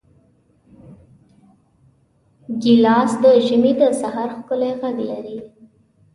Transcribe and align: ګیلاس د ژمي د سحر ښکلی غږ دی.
ګیلاس 2.61 3.11
د 3.23 3.25
ژمي 3.45 3.73
د 3.79 3.81
سحر 4.01 4.29
ښکلی 4.37 4.71
غږ 4.79 4.97
دی. 5.25 5.37